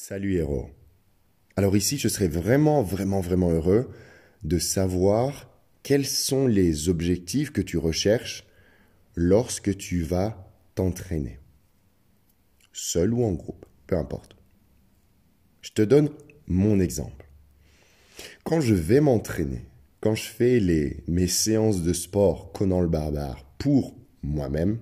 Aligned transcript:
Salut 0.00 0.36
héros. 0.36 0.70
Alors 1.56 1.76
ici, 1.76 1.98
je 1.98 2.06
serais 2.06 2.28
vraiment, 2.28 2.84
vraiment, 2.84 3.20
vraiment 3.20 3.50
heureux 3.50 3.90
de 4.44 4.60
savoir 4.60 5.50
quels 5.82 6.06
sont 6.06 6.46
les 6.46 6.88
objectifs 6.88 7.50
que 7.50 7.60
tu 7.60 7.78
recherches 7.78 8.46
lorsque 9.16 9.76
tu 9.76 10.02
vas 10.02 10.54
t'entraîner. 10.76 11.40
Seul 12.72 13.12
ou 13.12 13.24
en 13.24 13.32
groupe, 13.32 13.66
peu 13.88 13.96
importe. 13.96 14.36
Je 15.62 15.72
te 15.72 15.82
donne 15.82 16.10
mon 16.46 16.78
exemple. 16.78 17.26
Quand 18.44 18.60
je 18.60 18.74
vais 18.74 19.00
m'entraîner, 19.00 19.66
quand 20.00 20.14
je 20.14 20.28
fais 20.28 20.60
mes 21.08 21.26
séances 21.26 21.82
de 21.82 21.92
sport 21.92 22.52
Conan 22.52 22.82
le 22.82 22.88
barbare 22.88 23.44
pour 23.58 23.96
moi-même, 24.22 24.78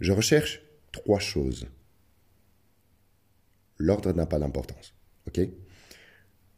je 0.00 0.12
recherche 0.12 0.62
trois 0.92 1.20
choses 1.20 1.66
l'ordre 3.78 4.12
n'a 4.12 4.26
pas 4.26 4.38
d'importance. 4.38 4.94
OK? 5.26 5.40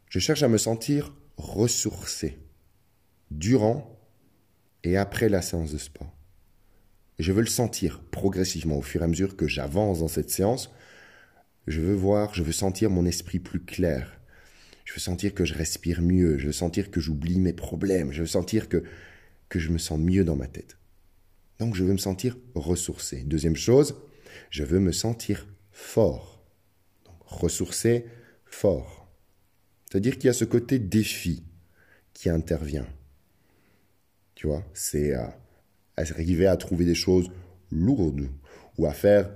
Je 0.09 0.19
cherche 0.19 0.43
à 0.43 0.47
me 0.47 0.57
sentir 0.57 1.13
ressourcé 1.37 2.39
durant 3.31 3.97
et 4.83 4.97
après 4.97 5.29
la 5.29 5.41
séance 5.41 5.71
de 5.71 5.77
sport. 5.77 6.15
je 7.19 7.31
veux 7.31 7.41
le 7.41 7.47
sentir 7.47 8.01
progressivement 8.11 8.77
au 8.77 8.81
fur 8.81 9.01
et 9.01 9.03
à 9.03 9.07
mesure 9.07 9.35
que 9.35 9.47
j'avance 9.47 9.99
dans 9.99 10.07
cette 10.07 10.29
séance. 10.29 10.73
Je 11.67 11.81
veux 11.81 11.93
voir, 11.93 12.33
je 12.33 12.43
veux 12.43 12.53
sentir 12.53 12.89
mon 12.89 13.05
esprit 13.05 13.39
plus 13.39 13.59
clair. 13.59 14.19
Je 14.85 14.93
veux 14.93 14.99
sentir 14.99 15.35
que 15.35 15.45
je 15.45 15.53
respire 15.53 16.01
mieux. 16.01 16.37
Je 16.37 16.47
veux 16.47 16.53
sentir 16.53 16.89
que 16.89 16.99
j'oublie 16.99 17.39
mes 17.39 17.53
problèmes. 17.53 18.11
Je 18.11 18.21
veux 18.21 18.27
sentir 18.27 18.69
que, 18.69 18.83
que 19.49 19.59
je 19.59 19.69
me 19.69 19.77
sens 19.77 19.99
mieux 19.99 20.23
dans 20.23 20.37
ma 20.37 20.47
tête. 20.47 20.77
Donc 21.59 21.75
je 21.75 21.83
veux 21.83 21.91
me 21.91 21.97
sentir 21.97 22.37
ressourcé. 22.55 23.23
Deuxième 23.23 23.57
chose, 23.57 23.97
je 24.49 24.63
veux 24.63 24.79
me 24.79 24.93
sentir 24.93 25.45
fort 25.71 26.38
ressourcé, 27.29 28.05
fort. 28.45 29.07
C'est-à-dire 29.89 30.15
qu'il 30.15 30.25
y 30.25 30.29
a 30.29 30.33
ce 30.33 30.45
côté 30.45 30.79
défi 30.79 31.43
qui 32.13 32.29
intervient. 32.29 32.87
Tu 34.35 34.47
vois, 34.47 34.63
c'est 34.73 35.13
à, 35.13 35.37
arriver 35.95 36.47
à 36.47 36.57
trouver 36.57 36.85
des 36.85 36.95
choses 36.95 37.29
lourdes 37.71 38.29
ou 38.77 38.85
à 38.85 38.93
faire 38.93 39.29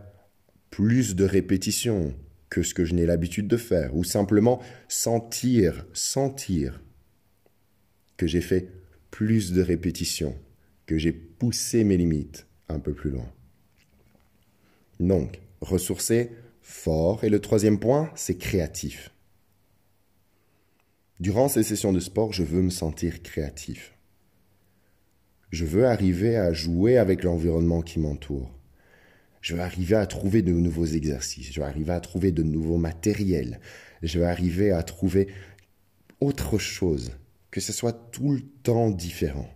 plus 0.70 1.16
de 1.16 1.24
répétitions 1.24 2.16
que 2.50 2.64
ce 2.64 2.74
que 2.74 2.86
je 2.86 2.94
n'ai 2.94 3.06
l'habitude 3.06 3.48
de 3.48 3.58
faire, 3.58 3.96
ou 3.96 4.04
simplement 4.04 4.62
sentir, 4.88 5.86
sentir 5.94 6.82
que 8.16 8.28
j'ai 8.28 8.42
fait 8.42 8.70
plus 9.10 9.54
de 9.54 9.62
répétitions, 9.62 10.38
que 10.86 10.98
j'ai 10.98 11.12
poussé 11.12 11.84
mes 11.84 11.98
limites 11.98 12.46
un 12.70 12.80
peu 12.80 12.94
plus 12.94 13.10
loin. 13.10 13.32
Donc, 15.00 15.42
ressourcer, 15.62 16.32
fort. 16.64 17.24
Et 17.24 17.30
le 17.30 17.40
troisième 17.40 17.80
point, 17.80 18.12
c'est 18.16 18.38
créatif. 18.38 19.12
Durant 21.20 21.48
ces 21.48 21.64
sessions 21.64 21.94
de 21.94 22.00
sport, 22.00 22.34
je 22.34 22.44
veux 22.44 22.62
me 22.62 22.72
sentir 22.72 23.22
créatif. 23.22 23.96
Je 25.52 25.66
veux 25.66 25.86
arriver 25.86 26.36
à 26.36 26.52
jouer 26.52 26.98
avec 26.98 27.24
l'environnement 27.24 27.82
qui 27.84 28.00
m'entoure. 28.00 28.52
Je 29.40 29.54
veux 29.54 29.62
arriver 29.62 29.96
à 29.96 30.08
trouver 30.08 30.42
de 30.42 30.52
nouveaux 30.52 30.86
exercices. 30.86 31.52
Je 31.54 31.60
veux 31.60 31.68
arriver 31.68 31.94
à 31.94 32.00
trouver 32.00 32.32
de 32.32 32.42
nouveaux 32.44 32.78
matériels. 32.78 33.60
Je 34.02 34.20
veux 34.20 34.26
arriver 34.26 34.72
à 34.72 34.82
trouver 34.82 35.28
autre 36.20 36.58
chose, 36.58 37.12
que 37.52 37.62
ce 37.62 37.74
soit 37.74 37.94
tout 38.12 38.32
le 38.32 38.42
temps 38.42 38.90
différent, 38.90 39.50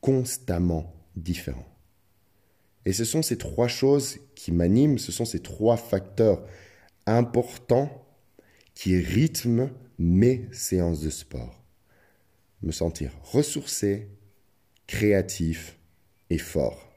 constamment 0.00 0.94
différent. 1.16 1.71
Et 2.84 2.92
ce 2.92 3.04
sont 3.04 3.22
ces 3.22 3.38
trois 3.38 3.68
choses 3.68 4.18
qui 4.34 4.52
m'animent, 4.52 4.98
ce 4.98 5.12
sont 5.12 5.24
ces 5.24 5.40
trois 5.40 5.76
facteurs 5.76 6.44
importants 7.06 8.06
qui 8.74 8.98
rythment 8.98 9.70
mes 9.98 10.48
séances 10.52 11.00
de 11.00 11.10
sport. 11.10 11.62
Me 12.62 12.72
sentir 12.72 13.12
ressourcé, 13.22 14.08
créatif 14.86 15.78
et 16.30 16.38
fort. 16.38 16.92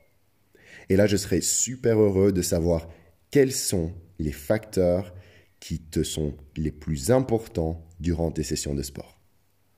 Et 0.89 0.95
là, 0.95 1.07
je 1.07 1.17
serai 1.17 1.41
super 1.41 1.99
heureux 1.99 2.31
de 2.31 2.41
savoir 2.41 2.87
quels 3.31 3.51
sont 3.51 3.93
les 4.19 4.31
facteurs 4.31 5.13
qui 5.59 5.79
te 5.79 6.03
sont 6.03 6.35
les 6.55 6.71
plus 6.71 7.11
importants 7.11 7.87
durant 7.99 8.31
tes 8.31 8.43
sessions 8.43 8.75
de 8.75 8.83
sport. 8.83 9.14